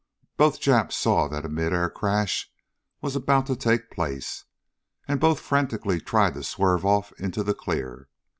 Both 0.35 0.59
Japs 0.59 0.95
saw 0.95 1.27
that 1.27 1.45
a 1.45 1.47
midair 1.47 1.87
crash 1.87 2.51
was 3.01 3.15
about 3.15 3.45
to 3.45 3.55
take 3.55 3.91
place, 3.91 4.45
and 5.07 5.19
both 5.19 5.39
frantically 5.39 6.01
tried 6.01 6.33
to 6.33 6.41
swerve 6.43 6.83
off 6.87 7.11
into 7.19 7.43
the 7.43 7.53
clear. 7.53 8.07